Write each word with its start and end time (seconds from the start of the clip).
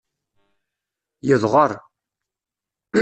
Yedɣer. 1.27 1.71